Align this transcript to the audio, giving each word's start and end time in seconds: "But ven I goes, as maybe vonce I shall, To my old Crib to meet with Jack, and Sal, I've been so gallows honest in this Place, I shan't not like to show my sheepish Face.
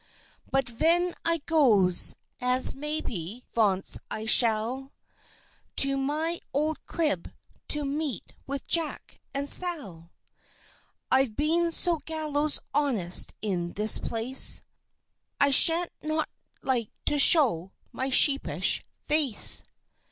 "But 0.49 0.67
ven 0.67 1.13
I 1.23 1.41
goes, 1.45 2.15
as 2.41 2.73
maybe 2.73 3.43
vonce 3.55 3.99
I 4.09 4.25
shall, 4.25 4.93
To 5.75 5.95
my 5.95 6.39
old 6.55 6.83
Crib 6.87 7.31
to 7.67 7.85
meet 7.85 8.33
with 8.47 8.65
Jack, 8.65 9.21
and 9.31 9.47
Sal, 9.47 10.09
I've 11.11 11.35
been 11.35 11.71
so 11.71 11.97
gallows 12.03 12.59
honest 12.73 13.35
in 13.43 13.73
this 13.73 13.99
Place, 13.99 14.63
I 15.39 15.51
shan't 15.51 15.91
not 16.01 16.27
like 16.63 16.89
to 17.05 17.19
show 17.19 17.71
my 17.91 18.09
sheepish 18.09 18.83
Face. 19.03 19.61